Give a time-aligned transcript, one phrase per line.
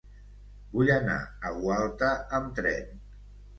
[0.77, 2.11] Vull anar a Gualta
[2.41, 3.01] amb tren.